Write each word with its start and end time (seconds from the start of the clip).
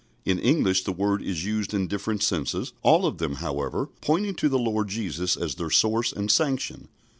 In 0.25 0.39
English 0.39 0.83
the 0.85 0.91
word 0.91 1.21
is 1.21 1.45
used 1.45 1.75
in 1.75 1.85
different 1.85 2.23
senses, 2.23 2.73
all 2.81 3.05
of 3.05 3.19
them, 3.19 3.35
however, 3.35 3.87
pointing 4.01 4.33
to 4.37 4.49
the 4.49 4.57
Lord 4.57 4.87
Jesus 4.87 5.37
as 5.37 5.53
their 5.53 5.69
source 5.69 6.11
and 6.11 6.31
sanction. 6.31 6.87